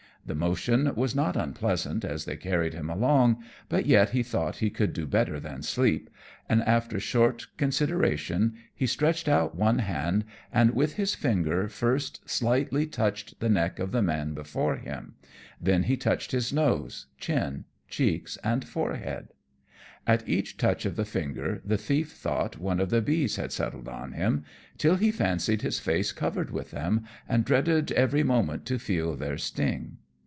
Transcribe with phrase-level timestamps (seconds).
[0.23, 4.69] The motion was not unpleasant as they carried him along; but yet he thought he
[4.69, 6.11] could do better than sleep,
[6.47, 12.85] and after short consideration he stretched out one hand, and with his finger first slightly
[12.85, 15.15] touched the neck of the man before him,
[15.59, 19.29] then he touched his nose, chin, cheeks, and forehead.
[20.05, 23.87] At each touch of the finger the thief thought one of the bees had settled
[23.89, 24.43] on him,
[24.77, 29.39] till he fancied his face covered with them, and dreaded every moment to feel their
[29.39, 29.97] sting.